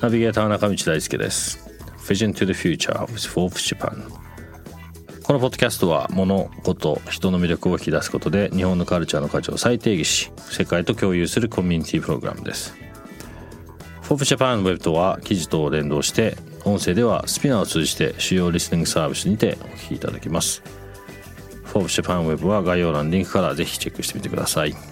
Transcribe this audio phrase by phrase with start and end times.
[0.00, 1.58] ナビゲーター中道大輔です。
[2.06, 4.08] Vision to the Future with Forbes Japan
[5.24, 12.76] このポッドキャストは物事人の魅力を引き出すことで日本のカルチャーの価値を再定義し世界と共有するコミュニティプログラムです。
[14.02, 20.62] Forbes Japan Web とは記事と連動して音声ではスピナーを通じて主要リスニングサービスにてお聞きいただけます。
[21.64, 24.89] Forbes Japan Web は概要欄リンクからぜひチェックしてみてください。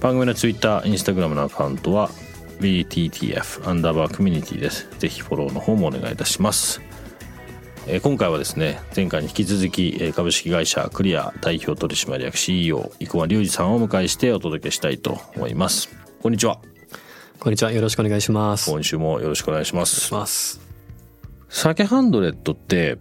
[0.00, 2.08] 番組の Twitter、Instagram のアカウントは
[2.58, 4.88] BTTF アンダーバーコミュニティです。
[4.98, 6.80] ぜひフォローの方もお願いいたします。
[7.86, 15.90] えー、今回はですね、前回に引き続き、えー、株式会社クリア代表取締役 CEO 生駒隆二さんをお迎えしてお届けしたいと思います。
[16.22, 16.60] こんにちは。
[17.38, 17.72] こんにちは。
[17.72, 18.70] よろしくお願いします。
[18.70, 20.00] 今週もよろしくお願いします。
[20.00, 20.62] します
[21.50, 22.96] 酒ハンドレットって、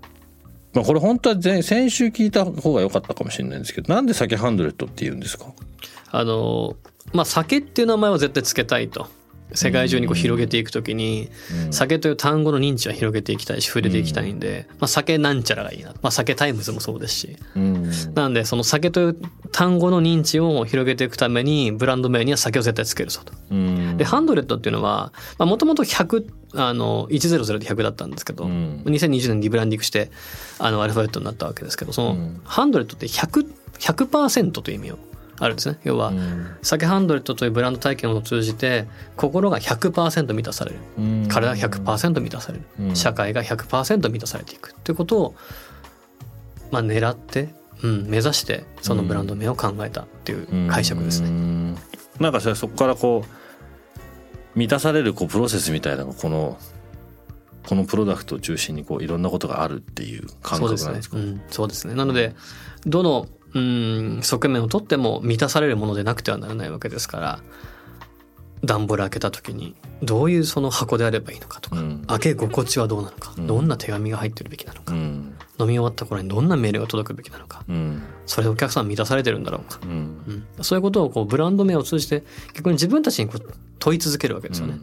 [0.73, 5.45] まあこれ本当は前先週聞いた方が良かったかもしれないんですけど、なんで酒ハンドレットって言うんですか？
[6.11, 6.75] あの、
[7.13, 9.07] まあ酒っていう名前は絶対つけたいと。
[9.53, 11.29] 世界中にこう広げていくときに、
[11.71, 17.37] 酒という単語の認知は広げていきたいし触れていきたいんで、まあ、酒なんちゃらがいいな、まあ、酒タイムズもそうですし、
[18.13, 19.17] なんでその酒という
[19.51, 23.33] 単語の認知を広げていくためにブランド名には酒を絶対つけるぞと。
[23.97, 30.11] で HUNDRED っていうのはもともと100あの100で100だったんですけど、うん、2020年リブランディングして
[30.59, 33.47] あのアルファベットになったわけですけどその、ハンドレットって 100%,
[33.79, 34.99] 100という意味を
[35.39, 35.79] あるんですね。
[35.83, 44.71] 要は、うん、酒ハンドレットというブランド体験を通じて心が100%満たされる、うん、体が100%満たされる、うん、社会が100%満たされていく。
[44.71, 45.35] っていうことを、
[46.71, 51.29] まあ、狙って、うん、目指してそのブランド名を考えたっていう解釈ですね。
[51.29, 51.75] ん。
[52.19, 56.57] なんかそこからこう満たされるこうプロセスみたいなのこの
[57.67, 61.17] このプロダクトを中心にこういろんなことがあるっていう感覚なんですか？
[61.49, 62.35] そうですね,、なので
[62.85, 67.39] どのうん側面をとっても満たされるものでなくてはならないわけですから
[68.63, 77.63] 段ボール開けた時にどういうその箱であればいいのかとか、うん、開け心地はどうなのか、うん、どんな手紙が入ってるべきなのか、うん、飲み終わった頃にどんなメールが届くべきなのか、
[78.25, 79.79] それでお客さん満たされてるんだろうか、
[80.61, 82.23] そういうことをこうブランド名を通じて
[82.53, 84.79] 逆に自分たちにこう問い続けるわけですよね。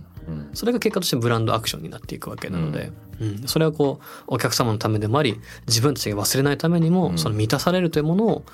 [0.54, 3.42] それが結果としてブランドアクションになっていくわけなので、うん。
[3.47, 8.44] それはこうお客様のためでもあり自分たちが忘れないためにも、その満たされるというものを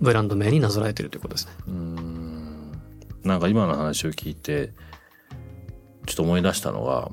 [0.00, 1.52] ブランド名になぞらえてるということですね。
[1.68, 2.72] うん。
[3.24, 4.72] なんか今の話を聞いて
[6.06, 7.10] ちょっと思い出したのが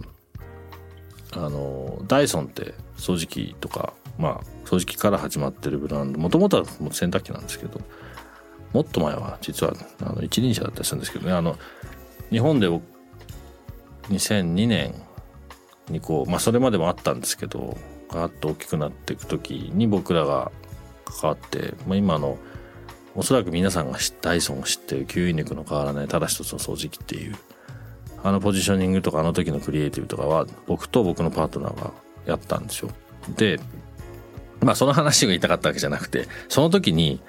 [1.33, 7.81] あのダイソンって掃除機とかまあ掃除機から始まってるブランドもともとは洗濯機なんですけど
[8.73, 11.33] もっと前は実はあの一輪車だったりするんですけどね。
[11.33, 11.57] あの
[12.29, 12.67] 日本で
[14.09, 14.93] 2002年
[15.89, 17.77] にこうまあそれまでもあったんですけど
[18.09, 20.51] ガーッと大きくなっていく時に僕らが
[21.05, 22.37] 関わって、まあ、今の
[23.15, 27.35] おそらく皆さんがダイソンを知ってる吸引力の変わらないただ一つの掃除機っていう
[28.23, 31.91] あのポジショニングとかあの時のクリエイティブとかは僕と僕のパートナーが
[32.25, 32.91] やったんですよ。
[33.35, 33.59] で
[34.61, 37.21] まあその話が言いたかったわけじゃなくてその時に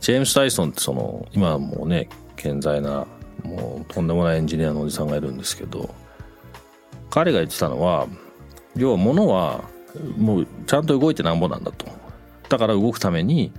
[0.00, 3.06] ジェームス・ダイソンってその今もね健在な
[3.42, 5.94] もうとんでもないエンジニアのおじさんがいるんですけど
[7.10, 8.06] 彼が言ってたのは
[8.76, 9.64] 要は物は
[10.18, 11.86] もうちゃんと動いてなんぼなんだと
[12.48, 13.52] だから動くために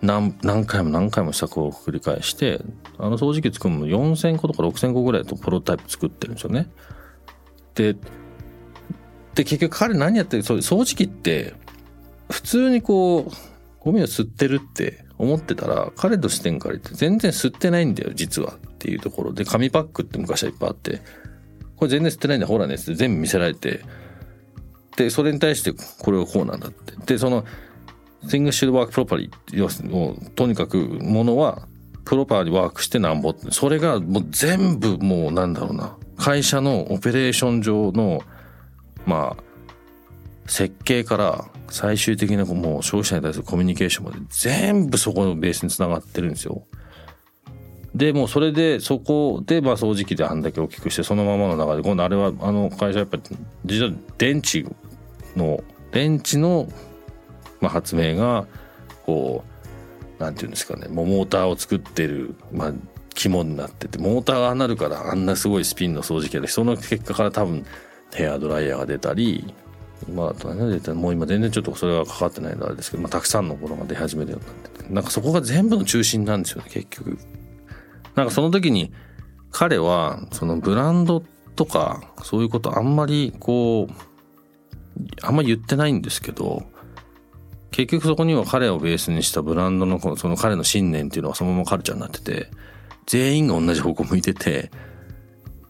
[0.00, 2.60] 何何回も何回も試作を繰り返して
[2.98, 6.68] あの掃除機作るの4,000個とか6,000個ぐらいとプロタイプ作ってるんですよね。
[7.74, 7.94] で
[9.34, 11.54] で結局彼何やってるそう掃除機って
[12.30, 13.32] 普通にこう
[13.80, 21.00] ゴミを吸ってるって思ってたら彼の視点から言って全然吸ってないんだよ実はっていうところで紙パックって昔はいっぱいあって
[21.76, 23.84] これ全然吸ってないんだほらねって全部見せられて
[24.96, 26.96] でそれに対してこれはこうなんだって。
[27.06, 27.44] でその
[28.26, 31.66] things should work properly 要するにとにかくものは
[32.04, 35.96] プロパーにワークしてなんぼってそれがもう全部もうなんだろうな。
[36.16, 38.22] 会社のオペレーション上の
[39.06, 39.42] まあ
[40.46, 46.64] 設計から最終的なもう消費者に対するコミュニケーションまで全部そこのベースにつながってるんですよ。
[47.94, 53.22] で、もうそれで、そこで、まあ掃除機であんだけ大きくして、そのままの中で、今度あれは、あの会社やっぱり、
[53.66, 54.64] 実は電池
[55.36, 56.68] の、電池の
[57.62, 58.46] まあ、発明が
[59.06, 59.44] こ
[60.18, 62.72] うなんていうんですかねもうモーターを作ってる、まあ、
[63.14, 67.64] 肝になっててモーターがなるからあんなすごいスピンの掃除機でその結果から多分
[68.12, 69.54] ヘアドライヤーが出たり
[70.10, 77.18] まあ何が出たもう今全然ちょっとそれがかかってないのあれですけど、まあ、たくさんのものが出始めるようになっててなんかそこが全部の中心なんですよね結局。
[78.14, 78.92] なんかその時に
[79.50, 81.22] 彼はそのブランド
[81.56, 83.92] とかそういうことあんまりこう
[85.22, 86.62] あんまり言ってないんですけど
[87.70, 92.50] 結局そこには彼をベースにしたブランドのその彼の信念っていうのはそのままカルチャーになってて
[93.06, 94.70] 全員が同じ方向向いてて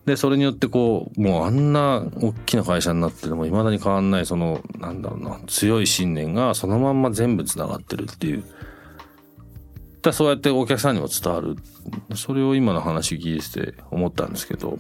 [0.07, 8.45] でそれによってこうもうあんな大きな会社になってても未だに変わんないそのなんだろうな強い信念がそのまんま全部つながってるっていう。
[10.03, 11.57] だそうやってお客さんにも伝わる。
[12.17, 14.79] それを今の話聞いてて思ったんですけど。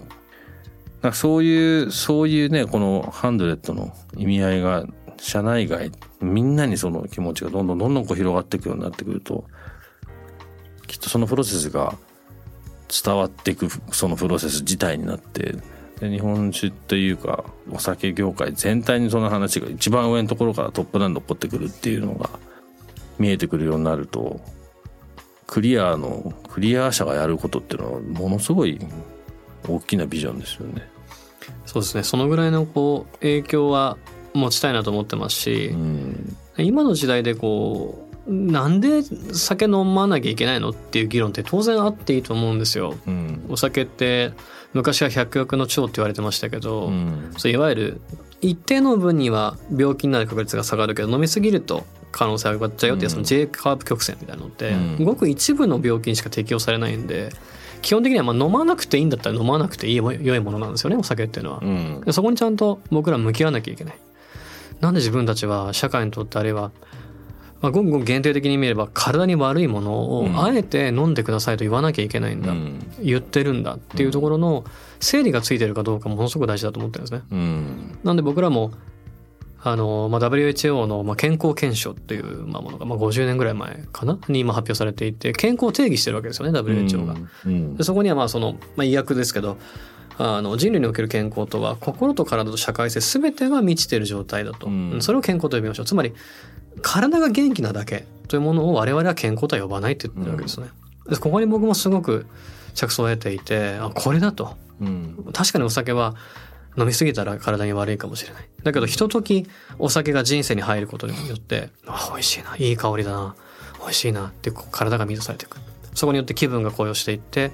[1.02, 4.86] なんかそういうそういうねこのハンドレットの意味合いが
[5.18, 5.90] 社内外
[6.20, 9.44] みんなにその気持ちがどんどんどんどんこう広がっていくようになってくると
[10.86, 11.96] きっとそのプロセスが
[13.04, 15.56] 伝わっていくそのプロセス自体になって
[16.00, 22.28] で日本酒というかお酒業界全体にその話が一番上のところからトップダウンで起こってくるっていうのが
[23.18, 24.40] 見えてくるようになると
[25.46, 28.78] クリアのクリア者がやることっていうのはものすごい
[29.68, 30.88] 大きなビジョンですよね。
[31.66, 33.96] そうですねそのぐらいのこう影響は
[34.34, 42.94] 持ちたいなと思ってますし、うん、今の時代でこうなんで酒飲まなきゃいけないのっていう議論って当然あっていいと思うんですよ。
[43.06, 44.32] うん、お酒って
[44.74, 48.00] 昔は百薬の長って言われてましたけど、うん、そういわゆる
[48.40, 57.30] 一定の分には病気になる確率が下がるけど飲みすぎると可能性が上がっちゃうよっていうその J カーブ曲線みたいなのって、ごく一部の病気にしか適用されないんで。
[57.82, 61.66] 基本的にはまあ飲まなくていいんだったら飲まなくていい良いものなんですよねお酒っていうのは、う
[62.08, 63.98] ん、そこにちゃんと僕ら向き合わなきゃいけない。
[64.80, 66.72] なんで自分たちは社会にとってあるいは
[67.62, 74.64] まあ、ごくごく限定的に見れば体に悪いものをあえて飲んでくださいと言わなきゃいけないんだ、うん、言ってるんだっていうところの
[74.98, 77.22] 整理がついてるかどうかものすごく大事だと思ってるんですね。
[77.30, 78.72] うん、なんで僕らも
[79.64, 84.18] あの、まあ、WHO の、まあ、健康検証っていう、まあ、ものが、まあ、50年ぐらい前かな？
[84.28, 87.14] に今発表されていて健康を定義してるわけですよね WHO が。
[87.46, 89.56] うん、でそこにはまあその、まあ、医薬ですけど
[90.18, 95.86] あの人類における健康とは心と体と社会性全てが満ちている状態だと、うん、それを健康と呼びましょう。
[95.86, 96.12] つまり
[96.80, 100.68] 体が元気なだけというものを我々は健康とは呼ばないって言ってるわけですね。
[101.06, 102.26] うん、ここに僕もすごく
[102.74, 106.14] 着想を得ていてあこれだと、うん、確かにお酒は
[106.76, 108.48] 飲み過ぎたら体に悪いかもしれない。
[108.62, 109.46] だけど、ひととき
[109.78, 113.34] お酒が人生に入ることによって、あ、美味しいな、いい香りだな、
[113.80, 114.28] 美味しいな。
[114.28, 115.58] って体が満たされていく。
[115.94, 117.52] そこによって気分が高揚していって、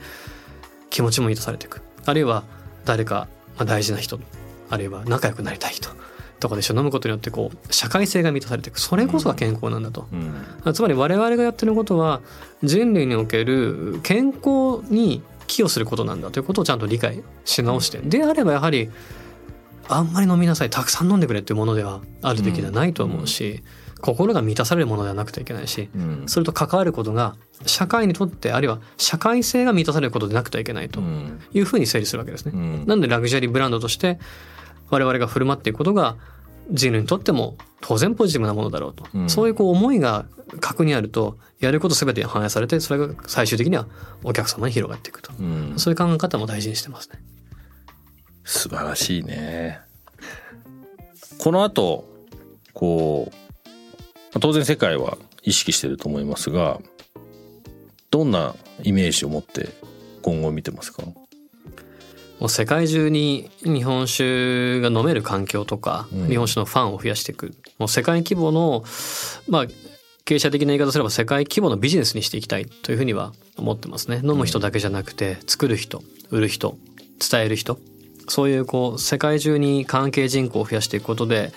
[0.90, 1.82] 気持ちも満たされていく。
[2.04, 2.44] あるいは、
[2.84, 4.18] 誰か、まあ、大事な人、
[4.70, 5.90] あるいは仲良くなりたい人。
[6.40, 6.76] とかでしょ。
[6.76, 8.80] 飲むことによってこう社会性が満たされていく。
[8.80, 10.06] それこそが健康なんだと、
[10.64, 12.20] うん、つまり我々がやってることは
[12.62, 17.98] 人類における健康に寄与することなんだということをちゃんと理解し直して。
[17.98, 18.90] であればやはり
[19.88, 20.70] あんまり飲みなさい。
[20.70, 23.62] たくさん飲んでくれっていうものではあるべきではないと思うし、うん、
[24.00, 27.36] 心が満たされるものではなくてはいけないし、うん、それと関わることが
[27.66, 31.00] 社会にとってあるいは社会性が満たされることでなくてはいけないと
[31.52, 32.52] いうふうに整理するわけですね。
[32.54, 34.18] うん、なんでラグジュアリーブランドとして
[34.90, 36.16] 我々が振る舞っていくことが
[36.70, 40.26] 人類にとっても当然ポジティブなものだろうと、うん、そういうこう思いが
[40.60, 43.86] 核にあるとやること全て反映されてそれが最終的には
[44.22, 47.20] お客様に広がっていくと、うん、そういう考え方も大事にしてますね。
[48.44, 49.80] 素晴らしいね。
[51.38, 52.08] この後
[52.72, 53.47] こう
[54.40, 56.80] 当然世界は意識してると思いますが
[58.10, 59.70] どんなイメージを持って
[60.22, 61.02] 今後見てますか？
[61.02, 67.56] もう世界中に日本酒が飲める環境とか、日本酒のファンを増やしていく。
[67.78, 68.84] もう世界規模の
[69.48, 69.66] まあ
[70.24, 74.20] 経営者的な言い方すれば世界規模のビジネスにしていきたいというふうには思ってますね。
[74.22, 76.76] 飲む人だけじゃなくて作る人売る人
[77.18, 77.78] 伝える人。
[78.28, 81.50] そういうこう世界中に関係人口を増やしていくことで、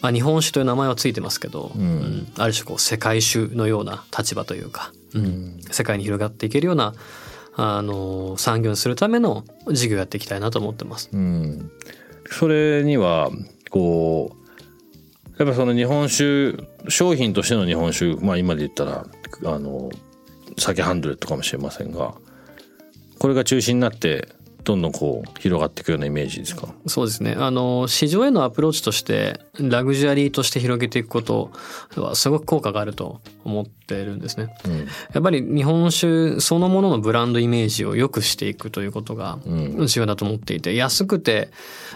[0.00, 6.94] まあ、日本酒という名前はついてますけど、うん、ある種こう世界酒のような立場というか、うん、世界に広がっていけるような
[7.56, 11.10] あの産業にするための事業やっていきたいなと思ってます。
[11.12, 11.72] うん、
[12.30, 13.30] それには
[13.70, 16.56] こうやっぱその日本酒
[16.88, 19.06] 商品としての日本酒まあ今で言ったら
[19.44, 19.90] あの
[20.56, 22.14] 酒ハンドレットかもしれませんが
[23.18, 24.28] これが中心になって
[24.68, 26.68] どんどんこう広がっていくようなイメージですか？
[26.86, 27.34] そうですね。
[27.38, 31.50] あの市場へのアプローチとしてラグジュアリーとして広げていくこと
[31.96, 34.84] はすごく効果があると思ってるんですね、うん、や
[35.20, 41.48] っぱり日本酒そのもののブランドイメージを良くしていくということが重要だと思っていて、安くて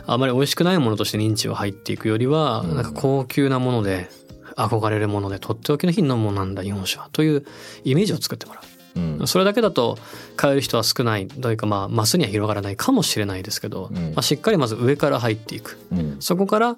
[0.06, 4.08] あまり美味しくないものとして認知は入っていくよりは、なんか高級なもので
[4.56, 7.44] 憧れるものでとっておきの品のものなんだ日本酒はという
[7.84, 8.64] イメージを作ってもらう。
[8.96, 9.26] うん。
[9.26, 9.98] それだけだと
[10.36, 11.26] 買える人は少ない。
[11.26, 14.12] というかまあマスには広がらないかもしれないですけど、うん。
[14.14, 15.78] まあ、しっかりまず上から入っていく。
[15.92, 16.16] うん。
[16.20, 16.76] そこから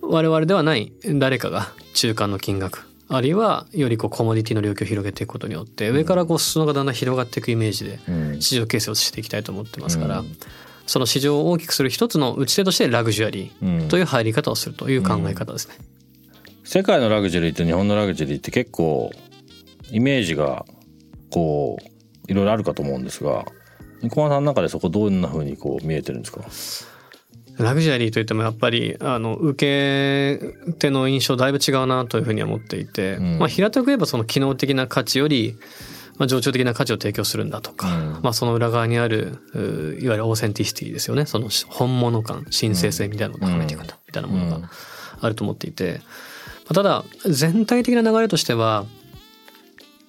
[0.00, 8.42] 我々ではない誰かが中間の金額あるいはよりこうコモディティの領域を広げていくことによって上からこう裾野がだんだん広がっていくイメージでうん。
[8.42, 10.36] 市場形成をしていきたいと思ってますから、うん。
[10.86, 13.68] その市場を大きくする一つの打ち手としてラグジュアリうん。
[13.82, 15.76] ーという入り方をするという考え方ですね。
[16.64, 19.12] 世界のラグジュアリーと日本のラグジュアリーって結構
[19.90, 20.64] イメージが
[21.32, 23.44] こういろいろあるかと思うんですが
[24.02, 26.42] 生駒さんの中でそこどんな風にこう見えてるんですか？
[27.58, 33.38] ラグジュアリーといってもやっぱりあの受け手の印象だいぶ違うなというふうには思っていて、うん。
[33.38, 35.56] まあ、平たく言えばその機能的な価値より、
[36.16, 38.12] まあ、情緒的な価値を提供するんだとか、うん。
[38.22, 39.58] まあ、その裏側にあるう
[40.00, 41.26] いわゆるオーセンティシティですよね。
[41.26, 44.70] その本物感神聖性みたいなのを高めていくみたいなものうんが
[45.20, 46.00] あると思っていて、
[46.64, 48.86] まあただ全体的な流れとしては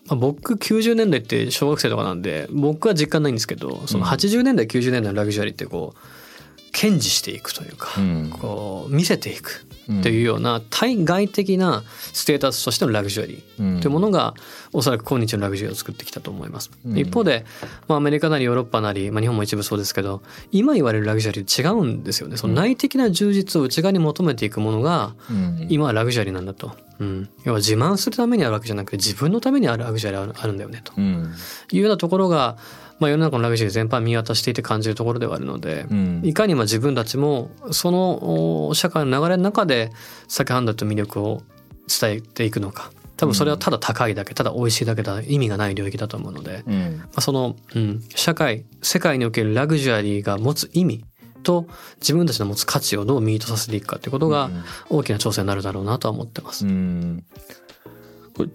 [0.08, 8.30] まあ僕90年代って小学生とかなんで僕は実感ないんですけどその80年代90年代のラグジュアリーってこう堅持していくというか、うん。
[8.32, 14.34] こう見せていくっていうような対外的なステータスとしてのラグジュアリーというものが
[14.72, 16.72] おそらく今日のラグジュアリーを作ってきたと思います。
[16.86, 16.98] うん。
[16.98, 17.46] 一方で、
[17.88, 20.22] まあ、アメリカなりヨーロッパなり、まあ、日本も一部そうですけど
[20.52, 22.38] 今言われるラグジュアリー違うんですよね。
[22.38, 25.68] その内的な充実を内側に求めていくものがうん。
[25.70, 26.72] 今はラグジュアリーなんだと。
[27.00, 30.94] うん、要は自慢するためにあるわけじゃなくて自分のためにあるラグジュアリーあるんだよねと。
[30.96, 31.34] うん。
[31.72, 32.58] いうようなところが、
[33.04, 36.22] まあ、世の中のラグジュアリー全般見渡していて感じるところではあるので、うん。
[36.24, 39.92] いかにまあ自分たちもそのお社会の流れの中で
[40.30, 41.42] 酒販売と魅力を
[41.88, 42.92] 伝えていくのか。
[43.18, 47.04] 多分それはただ高いだけただ美味しいだけだ意味がない領域だと思うので、まうん。
[47.16, 51.04] あ、その、うん、社会世界におけるラグジュアリーが持つ意味
[51.44, 51.68] と
[52.00, 54.50] 自分たちの持つ価値をどうミートさせていくかということが
[54.90, 56.66] 大きな挑戦になるだろうなとは思ってます。
[56.66, 57.26] うん。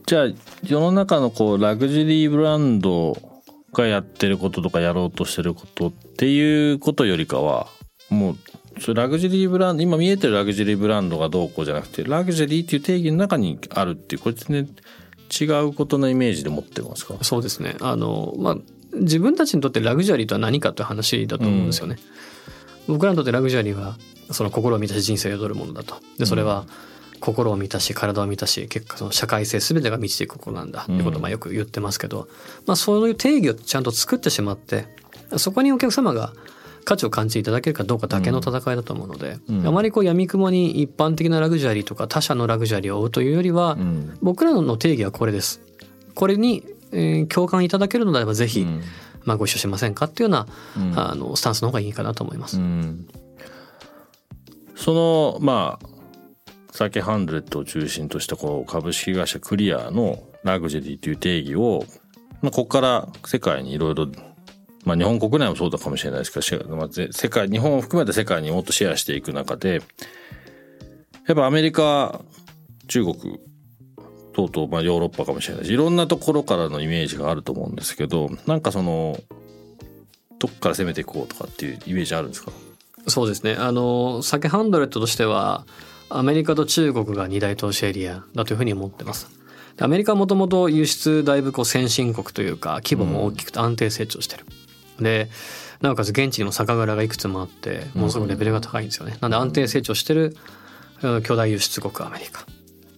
[0.06, 0.26] じゃあ
[0.64, 3.27] 世の中のこうラグジュアリーブランド
[3.72, 7.68] がやってることとかやろうとしてることっていうことよりかは
[8.10, 14.76] もうラグジュアリーブランド今見えてるラグジュアリーブランドがどうこうじゃなくてラグジュアリーっていう定義の中にあるっていうこれ全然
[15.30, 17.16] 違うことのイメージで持ってますか？
[17.22, 17.76] そうですね。
[17.82, 18.56] あの、まあ、
[18.94, 21.96] 自分たちにとってラグジュアリーとは何かという話だと思うんですよね。
[22.86, 23.98] 僕らにとってラグジュアリーは、
[24.30, 25.96] その心を満たし人生を彩るものだと。
[26.16, 26.64] で、それは、
[27.20, 32.28] 心を満たし、体を満たし、結果その社会性全てが満ちていくことなんだっていうことをまあよく言ってますけど、
[32.66, 34.86] まあそういう定義をちゃんと作ってしまって、
[35.36, 36.32] そこにお客様が
[36.84, 39.66] 価値を感じていただけるかどうかだけの戦いだと思うので、うん。
[39.66, 44.18] あまりこう闇雲に一般的なラグジュアリーとか他者のラグジュアリーを追うというよりは、うん。
[44.22, 45.60] 僕らの定義はこれです。
[46.14, 48.82] これに、えー共感いただけるのであればぜひ、うん。
[49.24, 50.46] まあ、ご一緒しませんかっていうような、
[50.78, 50.98] うん。
[50.98, 52.56] あのスタンスの方がいいかなと思います。
[52.56, 53.06] うん。
[54.74, 55.87] そのまあ
[56.78, 61.84] 酒ハンドレットを中心としたこう株式会社クリアのラグジュリーという定義を、
[62.40, 64.06] まあ、ここから世界にいろいろ
[64.84, 69.82] まあ日本国内もそうだかもしれないですけど、まあ、世界日本を含めて世界にもっとシェアしていく中で
[71.26, 72.20] やっぱアメリカ
[72.86, 73.40] 中国
[74.32, 79.18] 等々、まあ、ヨーロッパかもしれないしいろんなところからのイメージがあると思うんですけどなんかその
[80.38, 82.52] どっから攻めていこうとかっていうイメージあるんですか
[83.08, 83.56] そうですね。
[83.58, 85.66] あの、酒ハンドレットとしては、
[86.10, 89.28] アメリカと中国が二大投資エリアだというふうに思ってます。
[89.80, 94.44] アメリカはもともと輸出だいぶこう先進国というか規模も大きくて安定成長してる。
[94.98, 95.28] で、
[95.80, 99.16] なおかつ現地にも酒蔵がいくつもあって、ものすごくレベルが高いんですよね。
[99.20, 100.36] なんで安定成長してる
[101.22, 102.44] 巨大輸出国アメリカ。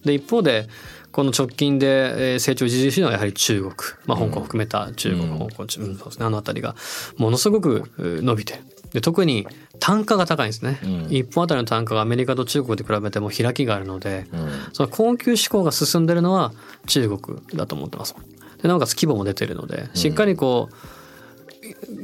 [0.03, 0.67] で、一方で、
[1.11, 3.73] この直近でえー成長著しいのはやはり中国。
[4.05, 6.75] まあ香港を含めた中国、うん香港、中うんそうですね、あの辺りが
[7.17, 8.63] ものすごくう伸びてる。
[8.93, 9.47] で特に
[9.79, 10.79] 単価が高いんですね。
[10.83, 16.53] うん一本あたりの単価がアメリカと中国で比べても開きがあるので、うんその高級志向が進んでるのは
[16.87, 18.15] 中国だと思ってます。
[18.61, 20.75] でなおかつ規模も出てるのでしっかりこう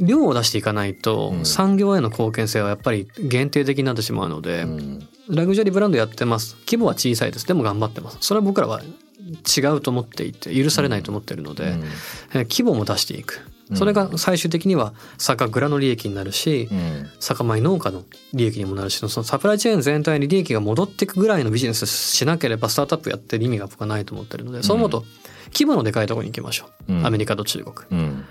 [0.06, 6.56] 量を出していかないとうん産業への貢献性はやっぱり限定的になってしまうので、うんラグジュアリーブランドやってます。
[6.66, 7.48] 規模は小さいです。
[7.48, 8.18] でも頑張ってます。
[8.22, 11.84] それは僕らは違うと思っていて許されないと思ってるので、うん。
[12.34, 13.42] えー規模も出していく。
[13.74, 17.10] それが最終的には酒蔵の利益になるし、うん。
[17.20, 25.04] 酒米農家の利益にもなるしそのサプライチェーン全体に利益が戻っていくぐらいのビジネスしなければスタートアップやってる意味が僕はないと思ってるので、そう思うと
[25.52, 27.06] 規模のでかいところに行きましょう、うん。
[27.06, 27.76] アメリカと中国。
[27.92, 28.26] うん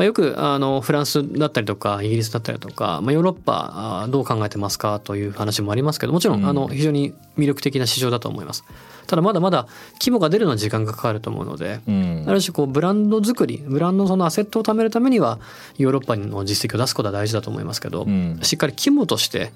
[0.00, 8.64] まあ、よくあのフランスだったりとかイギリスだったりとか、まあ、ヨーロッパあどう考えてますかという話もありますけどもちろんあの非常に魅力的な市場だと思います。
[9.06, 9.66] ただまだまだ
[10.00, 12.24] 規模が出るのは時間がかかると思うので、うん。
[12.26, 15.38] ある種こうブランド作りブランドそのアセットを貯めるためには
[15.76, 18.38] ヨーロッパの実績を出すことは大事だと思いますけど、うん。
[18.40, 19.52] しっかり規模として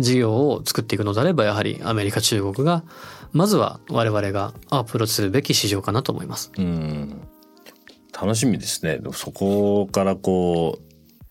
[0.00, 2.82] 事業を作っていくのであればやはりアメリカ中国が
[3.32, 6.50] まずは我々がアプローチするべき市場かなと思います。
[6.58, 7.20] うん
[8.18, 9.00] 楽しみですね。
[9.12, 10.86] そこからこう、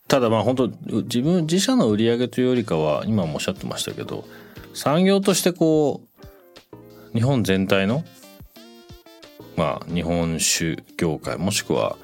[0.08, 0.68] ただまあ本当
[1.04, 4.26] 自分自社の売り上げというよりかは今もおっしゃってましたけど
[4.74, 6.04] 産業としてこ
[7.12, 8.04] う日本全体の
[9.56, 11.98] まあ日本酒業界もしくは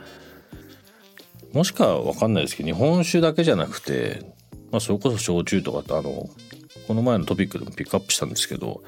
[1.54, 4.22] もしくは分かんないですけど日本酒だけじゃなくて、
[4.72, 6.28] まあ、それこそ焼酎とかってあの
[6.88, 8.82] この前のトピックでもピックアップしたんですけど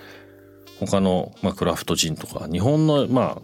[0.80, 3.42] 他の、まあ、クラフトジンとか日本のまあ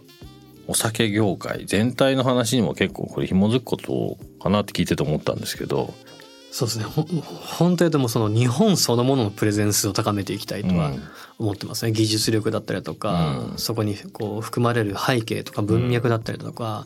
[0.70, 5.92] お酒業界全体の話にも結構これ紐づくことかなって聞いてて思ったんですけど、
[6.52, 6.84] そうですね。
[6.84, 10.92] ほ本当にでもその日本そのもののプレゼンスを高めていきたいとは
[11.38, 13.58] 思ってますね、技術力だったりとか、うん。
[13.58, 16.84] そこにこう含まれる背景とか文脈だったりとか、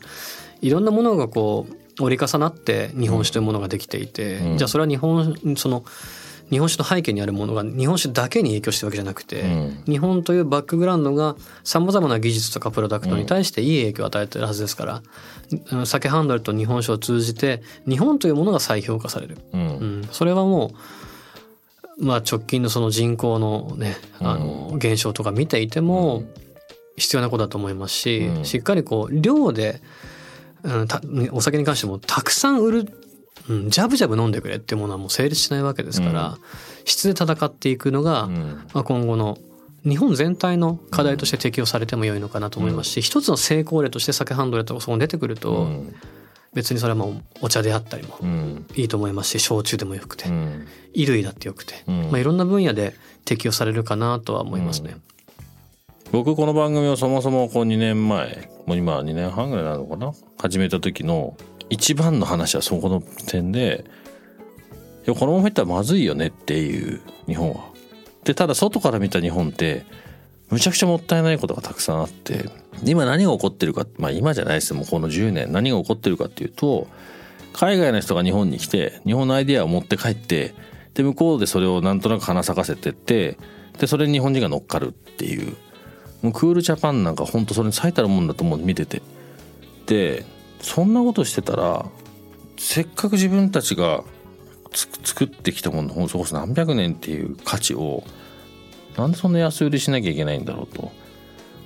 [0.61, 1.67] いろんなものがこ
[1.99, 4.57] う折り重なって日本酒というものができていて、うん。
[4.57, 5.83] じゃあそれは日本その
[6.49, 9.83] 日本酒の背景にあるものが日本酒だけに影響してるわけじゃなくて、うん。
[9.85, 19.37] 日本というバックグラウンドがさまざまな技術とかプロダクトに対していい影響を与えてるはずですから、うん酒ハンドルと日本酒を通じて日本というものが再評価される。
[19.53, 19.61] うん。
[19.61, 19.63] う
[20.01, 20.71] ん、それはも
[21.99, 26.23] う、まあ、直近のその人口のねあの減少とか見ていても
[26.97, 28.45] 必要なことだと思いますし、うん。
[28.45, 29.81] しっかりこう量で、
[30.63, 33.04] うん、たお酒に関してもたくさん売る、
[33.49, 36.37] うん、ジャブジャブ飲んでくれっていうものはもう成立しないわけですから、うん。
[36.85, 38.67] 質で戦っていくのが、うん。
[38.73, 39.37] まあ、今後の
[39.83, 45.95] 日本全体の課題として適用されても良いのかなと思いますし、一つの成功例として酒ハンドルとかそこに出てくると、うん。
[46.53, 48.65] 別にそれはもうお茶であったりもうん。
[48.75, 50.65] いいと思いますし焼酎でもよくて、うん。
[50.93, 52.01] 衣類だってよくて、うん。
[52.11, 54.95] まあ、いろんな分野で適用されるかなとは思いますね。
[56.11, 61.35] 僕この番組をそもそもこう2年前もう今は2年半ぐらいなのかな始めた時の
[61.69, 63.85] 一番の話はそこの点で
[65.07, 67.65] いやこのままいったらまずいよねっていう日本は。
[68.23, 69.85] でただ外から見た日本って
[70.49, 72.49] むちゃくちゃもったいないことがたくさんあって
[72.83, 74.77] 今何が起こってるかまあ今じゃないですよ。
[74.77, 75.51] もうこの10年。
[75.51, 76.87] 何が起こってるかっていうと
[77.53, 80.53] 海外の人が日本に来て日本のアイデアを持って帰って
[80.93, 83.37] で向こうでそれをなんとなく花咲かせてって
[83.79, 85.55] でそれに日本人が乗っかるっていう。
[86.21, 89.01] もうクールジャパンなんか本当それに最たるもんだと思う見てて。
[89.85, 90.25] で
[90.65, 91.85] そんなことしてたら
[92.57, 94.03] せっかく自分たちが
[94.73, 98.03] 作ってきたもののそこそ何百年っていう価値を
[98.97, 100.91] なんでそんな安売りしなきゃいけないんだろうと。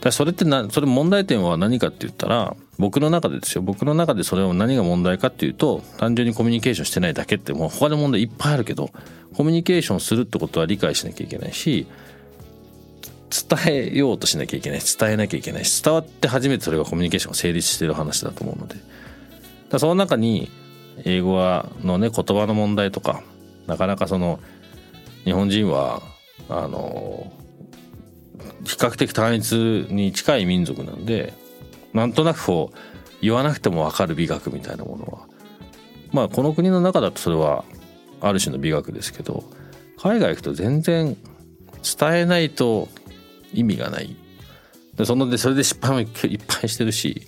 [0.01, 8.89] だそれってなそれ問題点は何かって言ったら僕の中でですよ僕の中でそれを何が問題かっていうと単純にコミュニケーションしてないだけってもう他の問題いっぱいあるけど
[9.35, 11.87] コミュニケーションするってことは理解しなきゃいけないし
[13.29, 18.75] 伝えようとしなきゃいけない伝えなきゃいけない伝わって初めてそれがコミュニケーションが成立してる話だと思うので。
[19.77, 20.49] その中に
[21.05, 23.21] 英語はのね言葉の問題とか
[23.67, 24.39] なかなかその
[25.25, 26.01] 日本人は
[26.49, 27.31] あの
[28.65, 29.51] 比較的単一
[29.89, 31.33] に近い民族なんで
[31.93, 32.77] なんとなくこう
[33.21, 35.27] 言わなくても分かる美学みたいなものは
[36.11, 37.63] まあこの国の中だとそれは
[38.21, 39.43] ある種の美学ですけど
[39.97, 41.15] 海外行くと全然
[41.99, 42.89] 伝えないと
[43.53, 44.15] 意味がない。
[44.95, 46.07] でそのでそれで失敗もいっ
[46.47, 47.27] ぱいしてるし。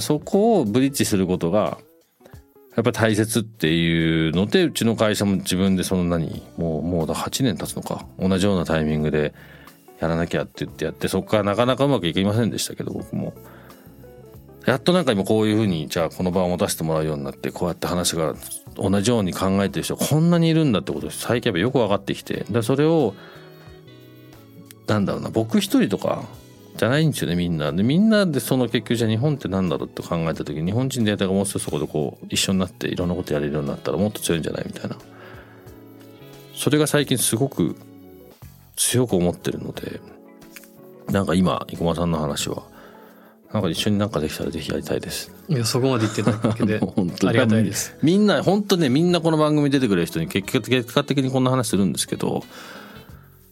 [0.00, 1.78] そこをブリッジすることが
[2.74, 8.04] やっぱ大切っていうのでうちの会社も自分でその何もうもうだ8年経つのか。
[8.18, 9.34] 同じようなタイミングで
[9.98, 13.32] やらなきゃって言ってやってそこからなかなかうまくいきませんでしたけど僕も。
[14.66, 18.34] やっとなんか今こういうふうにじゃあこの場を持たせてもらうようになってこうやって話が
[18.74, 23.14] 同じように考えてる人こんなにいるんだってこと最近やっぱよく分かってきてでそれを
[24.86, 26.24] なんだろうな僕一人とか
[26.76, 34.96] じゃないんですよねみんなでみんなでその結局じゃあ日本ってなんだろうって考えた時に日本人データがもう少しそこでこう一緒になっていろんなことやれるようになったらもっと強いんじゃないみたいな
[36.54, 37.76] それが最近すごく
[38.76, 40.00] 強く思ってるので
[41.10, 42.62] なんか今生駒さんの話は
[43.52, 45.32] なんか一緒になんかできたらぜひやりたいです。
[45.48, 47.96] いやそこまで言っていただくだけで 本当ありがたいです。
[48.02, 50.60] みんな本当ねみんなこの番組出てくれる人に結
[50.92, 52.42] 果的にこんな話するんですけど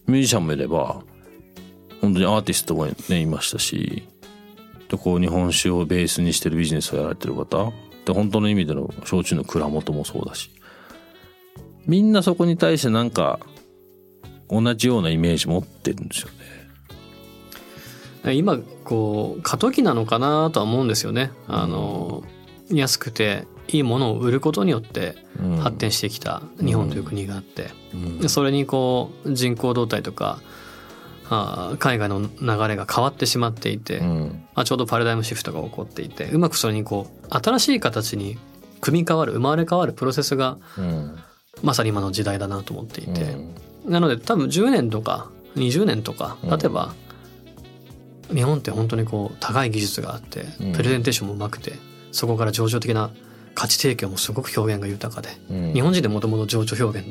[0.07, 1.03] ミュージシャンもいれば
[2.01, 4.07] 本当にアーティストもねいましたし
[4.89, 7.73] でこう日本酒をベースにしてるビジネスをやられてる方
[8.05, 10.51] で本当の意味での焼酎の蔵元もそうだし
[11.87, 13.41] みんなそこに対してなんか
[14.49, 16.29] 同じようなイメージ持ってるんですよ
[18.25, 18.35] ね。
[18.35, 21.31] 今こう過渡期なのかなとは思うんですよね。
[21.47, 22.25] あの
[22.71, 27.71] 安くていいものを売ることによってうん発展してきた日本という国があって、
[28.29, 30.41] それにこう人口動態とか
[31.31, 32.29] あー海外の流
[32.69, 34.45] れが変わってしまっていて、うん。
[34.55, 38.39] まあ、ちょうどパラダイムシフトが起こっていてうまくそれにこう新しい形に
[38.81, 41.19] 組み替わる生まれ変わるプロセスがうん。
[41.63, 43.93] まさに今の時代だなと思っていて、うん。
[43.93, 46.95] なので多分10年とか20年とか経てば、
[48.35, 50.73] 日本って本当にこう高い技術があってうん。
[50.73, 51.73] プレゼンテーションもうまくて
[52.13, 53.11] そこから情緒的な
[53.55, 55.73] 価値提供もすごく表現が豊かでうん。
[55.73, 57.09] 日本人でもともと情緒表現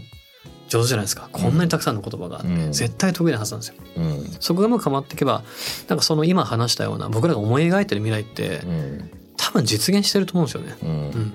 [0.73, 1.29] 上手じゃないですか。
[1.31, 2.71] こんなにたくさんの言葉があって、うん。
[2.71, 3.75] 絶対得意なはずなんですよ。
[3.97, 4.27] うん。
[4.39, 5.43] そこがうまく変わっていけば
[5.87, 9.11] なんかその今話したような僕らが思い描いてる未来ってうん。
[9.35, 10.89] 多分実現してると思うんですよね、うん。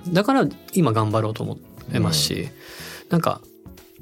[0.07, 1.57] うん、だから今頑張ろうと思っ
[1.93, 2.49] てますし、
[3.11, 3.41] なんか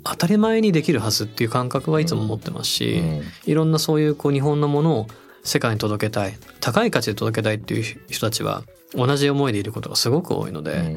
[0.05, 3.03] 当たり前にできるはずっていう感覚はいつも持ってますし、
[3.46, 5.07] いろんなそういうこう日本のものを
[5.42, 8.62] 世界に届けたい高い価値で届けたいっていう人たちは
[8.94, 10.96] 同じ思いでいることがすごく多いので、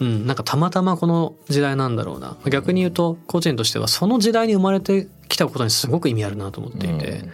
[0.00, 2.36] うんなんかたまたまこの時代なんだろうな。
[2.50, 7.24] 逆に言うと個人としてはその時代に生まれてきたことにすごく意味あるなと思っていて、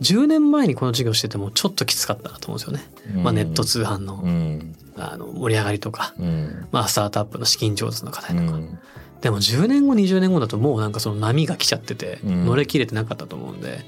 [0.00, 3.14] 10年前にこの授業しててもちょっときつかったなと思うんですよね。
[3.16, 3.22] うん。
[3.22, 4.74] まあ、ネット通販のうん。
[4.96, 6.66] あの盛り上がりとか、うん。
[6.72, 8.78] まあ、スタートアップの資金調達の課題とか、うん。
[9.20, 12.46] でも10年後20年後だともうなんかその波が来ちゃっててうん。
[12.46, 13.80] 乗れきれてなかったと思うんで、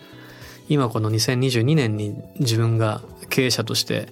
[0.69, 4.09] 今この2022年に自分が経営者として、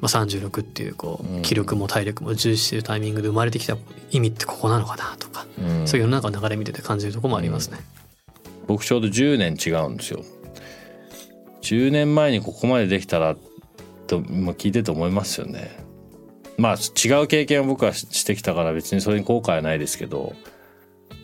[0.00, 1.38] まあ、36っていうこうん。
[1.40, 3.76] う気力も体力も重視してるタイミングで生まれてきた
[4.10, 5.88] 意味ってここなのかなとか、うん。
[5.88, 7.78] そういう世の中の流れ見てて感じるところもありますね。
[8.66, 10.24] 僕ちょうど10年違うんですよ。
[11.62, 13.36] 10年前にここまでできたら
[14.06, 15.78] と、まあ、聞いてて思いますよね。
[16.56, 20.34] まあ違う経験を僕はししてきたから別にそれに後悔はないですけど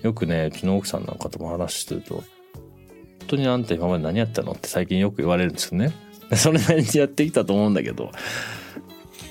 [0.02, 2.14] よくねうちの奥さんなんかとも話してると
[3.20, 5.92] 「本当にあんた今まで何やったの?」って最近よく言われるんですよね。
[6.34, 8.10] それなりにやってきたと思うんだけど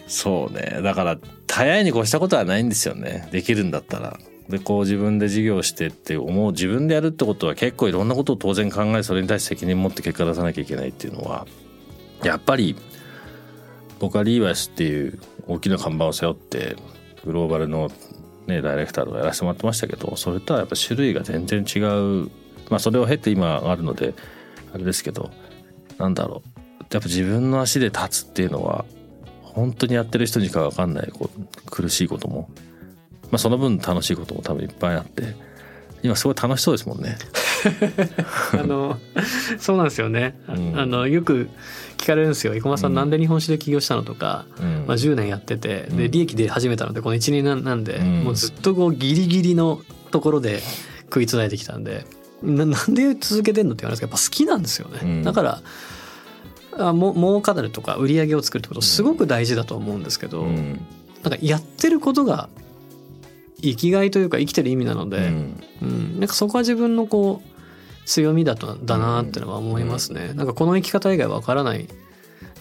[0.08, 0.82] そうね。
[0.84, 1.18] だから
[1.50, 3.28] 早いに越したことはないんですよね。
[3.32, 4.20] できるんだったら。
[4.50, 11.48] でこう自分で事業してって思う自分でやるってことは結構いろんなことを当然考えそれに対して責任持って結果出さなきゃいけないっていうのは
[12.24, 12.76] やっぱり
[14.00, 16.76] 僕はリーバイスっていう大きな看板を背負って
[17.24, 17.90] グローバルの、
[18.46, 22.30] ね、ダイレクターとかやらせてもらってましたけどそれとはやっぱ種類が全然違う。
[22.70, 24.14] まあそれを経て今あるので
[24.74, 25.32] あれですけど
[25.98, 26.50] なんだろう。
[26.92, 28.86] やっぱ自分の足で立つっていうのは
[29.56, 32.50] 本当にやってる人にしか分かんないこう苦しいことも、
[33.32, 35.36] まあ、その分楽しいことも多分いっぱいあって。
[36.04, 37.18] 今すごい楽しそうですもんね。
[38.54, 39.00] あの
[39.58, 40.80] そうなんですよね、あうん。
[40.80, 41.50] あのよく
[41.98, 42.54] 聞かれるんですよ。
[42.54, 42.96] 生駒さんうん。
[42.96, 44.84] なんで日本史で起業したのとか、うん。
[44.86, 45.88] まあ、10年やってて。
[45.90, 45.98] うん。
[45.98, 48.24] で利益で始めたのでこの1年なんなんで、うん。
[48.24, 50.62] もうずっとこうギリギリのところで
[51.06, 52.06] 食いつないできたんで。
[52.44, 55.24] ななんで続けてんのって言われるんですけどやっぱ好きなんですよね、うん。
[55.24, 55.62] だから
[56.78, 60.82] あも儲かるとか売り上げを作るってことすごく大事だと思うんですけど、うん。
[61.24, 62.50] なんかやってることが
[63.62, 65.64] 生きがいというか生きてる意味なので、うん。
[65.82, 71.88] うん、なんかそこは自分のこう強みだとだなってのは思いますね、なんかこの生き方以外わからない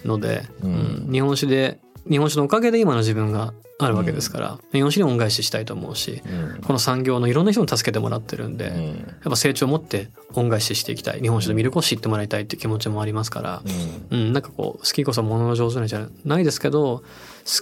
[0.04, 1.04] ので、うん。
[1.06, 1.12] うん。
[1.12, 6.62] 日本史で日本史のおかげで今の自分があるわけですから、日本史に恩返ししたいと思うしうん。
[6.62, 8.92] この産業のいろんな人に助けてもらってるんで、やうん。
[8.92, 11.20] っぱ成長を持って恩返ししていきたい。
[11.20, 13.62] 日本史の魅力を知ってもらいたいっていう気持ちもありますから、
[14.10, 17.04] うん、なんかこう好きこそものの上手なんじゃないですけど好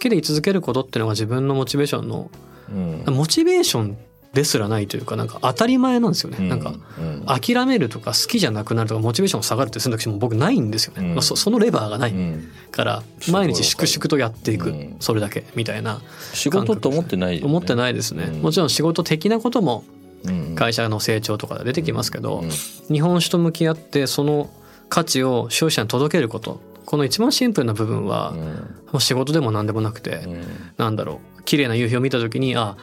[0.00, 2.30] きで居続けることっていうのが自分のモチベーションの
[2.70, 3.14] うん。
[3.14, 3.96] モチベーション
[4.32, 7.24] ですらないというかなんか当たり前なんですよね、なんかうん。
[7.26, 11.14] 諦めるとか好きじゃなくなるとかモチベーションが下がるって選択肢も僕ないんですよね、うん。
[11.14, 12.48] まあそそのレバーがないうん。
[12.70, 14.96] から毎日粛々とやっていく、うん。
[15.00, 16.00] それだけみたいな
[16.32, 17.46] 仕事と思ってないよね。
[17.46, 18.42] 思ってないですね、うん。
[18.42, 19.84] もちろん仕事的なことも
[20.24, 20.54] うん。
[20.54, 22.50] 会社の成長とかで出てきますけど、うん。
[22.94, 24.48] 日本酒と向き合ってその
[24.88, 28.44] 価値を消費者に届けることこの一番シンプルな部分は、うん。
[28.44, 28.52] ま
[28.94, 30.42] あ仕事でも何でもなくて、うん。
[30.78, 32.76] なんだろう綺麗な夕日を見た時にあ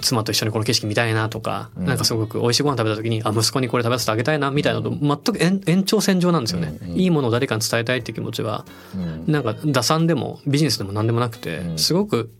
[0.00, 1.86] 妻と一緒にこの景色見たいなとか、うん。
[1.86, 6.98] なんかすごく美味しいご飯食べた時にあ息子にこれ食べさせてあげたいなみたいなのと全く延延長線上なんですよね、うんうん。
[6.98, 9.24] いいものを誰かに伝えたいっていう気持ちはうん。
[9.32, 11.78] なんか打算でもビジネスでも何でもなくて、うん。
[11.78, 12.30] すごく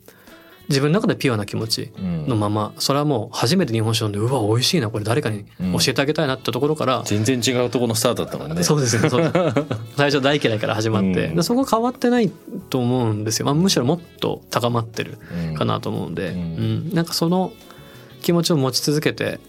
[0.69, 2.27] 自分の中でピュアな気持ちうん。
[2.27, 8.63] のままそれはもう初めて日本酒飲んでうわ美味しいなこれ誰かに教えてあげたいなってところから、全然違うところのスタートだったもんね。
[8.63, 9.09] そうですね
[9.95, 11.35] 最初大嫌いから始まって、うん。
[11.35, 12.31] でそこ変わってない
[12.69, 15.17] と思うんですよ、まあ、むしろもっと高まってる
[15.49, 15.53] うん。
[15.55, 16.89] かなと思うんで、ううん。
[16.91, 17.53] んなんかその
[18.21, 19.39] 気持ちを持ち続けて、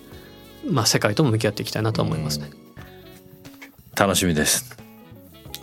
[0.71, 2.51] まあ、世界とも向き合っていきたいなと思いますね。
[3.97, 4.77] 楽しみです。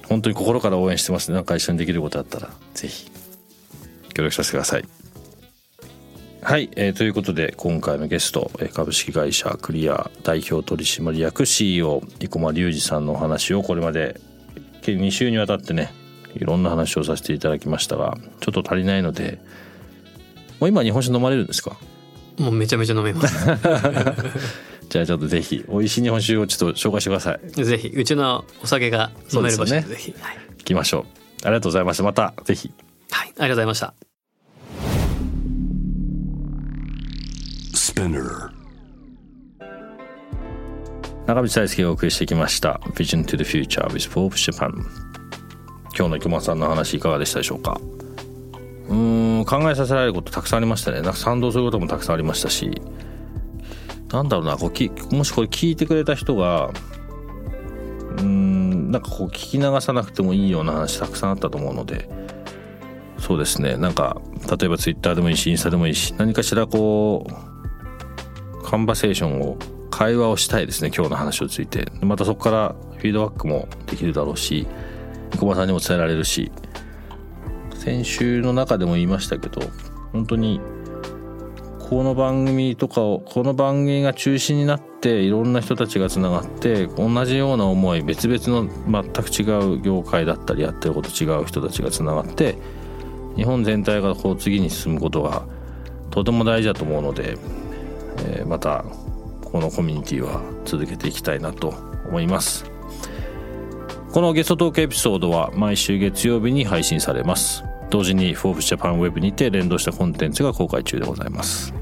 [0.09, 3.09] 本当に心から応援してますなんか一緒にできることあったらぜひ。
[4.13, 4.85] 協力させてください
[6.47, 14.21] はい、えーということで今回のゲストえー株式会社クリア代表取締役 CEO 生駒隆二さんのお話をこれまで
[14.83, 15.91] 計2週にわたってね
[16.35, 19.39] いろんな話をさせていただきましたがちょっと足りないので
[20.59, 21.77] もう今日本酒飲まれるんですか？
[22.37, 23.45] もうめちゃめちゃ飲めます。
[24.89, 27.63] じゃあちょっとぜひ美味しい日本酒をちょっと紹介してください。
[27.63, 31.03] ぜひうちのお酒が飲める場所でそうでぜひ、はい、行きましょう。
[31.43, 32.03] ありがとうございました。
[32.03, 32.71] またぜひ。
[33.09, 34.14] はい、ありがとうございました。
[37.95, 38.49] Spinner.
[41.25, 44.73] 中道大輔がお送りしてきました Vision to the Future with Forbes Japan
[45.97, 47.79] 今日の池間さんの話いかがでしたでしょうか？
[48.89, 51.01] うん考えさせられることたくさんありましたね。
[51.01, 52.81] なんか賛同することもたくさんありましたし。
[54.11, 56.71] なんだろうなこうきもしこれ聞いてくれた人が
[58.17, 62.09] うんなんかこう聞き流さなくてもいいような話たくさんあったと思うので。
[63.19, 64.21] そうですねなんか
[64.59, 67.54] 例えばツイッターでもいいしインスタでもいいし何かしらこう
[68.75, 69.57] カンバセーションを
[69.89, 71.85] 会話をしたいですね今日の話をついて。
[72.01, 74.67] またそこからフィードバックもできるだろうし
[75.39, 76.51] 小林さんにも伝えられるし。
[77.73, 79.61] 先週の中でも言いましたけど
[80.11, 80.59] 本当に
[81.87, 92.57] この番組とかをこの番組が中心になっていろんな人たちがつながって同じような思い別々の全く違う業界だったりやってること違う人たちがつながって
[93.37, 95.45] 日本全体がこう次に進むことが
[96.11, 97.37] とても大事だと思うので、
[98.19, 98.85] えーまた
[99.43, 101.69] このコミュニティは続けていきたいなと
[102.09, 102.65] 思います。
[104.11, 107.63] このゲストトークエピソードは毎週月曜日に配信されます。
[107.89, 111.73] 同時に Forbes Japan Web にて連動したコンテンツが公開中でございます。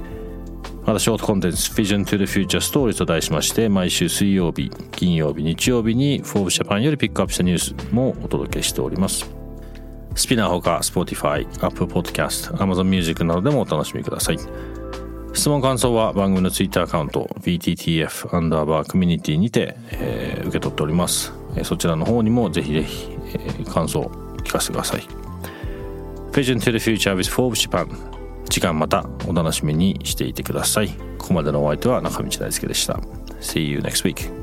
[0.85, 9.29] またショートコンテンツ Vision to the Future Story と題しまして毎週水曜日金曜日日曜日に Forbes Japan よりピックアップしたニュースもお届けしております。
[10.15, 14.37] スピナーほか Spotify、Apple Podcast、Amazon Music などでもお楽しみください。
[15.33, 25.01] 質問感想は番組のツイッターアカウント VTTF アンダーバーコミュニティにて、えー受け取っております、えーそちらの方にもぜひぜひ、えー感想を聞かせてください。
[26.31, 27.87] Vision to the Future with Forbes Japan
[28.49, 30.89] 時間またお楽しみにしていてください。
[31.17, 32.99] ここまでのお相手は中道大輔でした。
[33.41, 34.42] See you next week